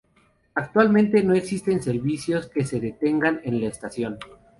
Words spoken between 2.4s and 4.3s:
que se detengan en la estación.